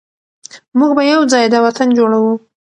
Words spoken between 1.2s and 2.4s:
ځای دا وطن جوړوو.